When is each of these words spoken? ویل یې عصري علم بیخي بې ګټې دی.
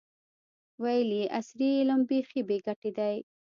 ویل 0.81 1.09
یې 1.19 1.25
عصري 1.39 1.69
علم 1.79 2.01
بیخي 2.09 2.41
بې 2.47 2.57
ګټې 2.65 2.91
دی. 2.97 3.15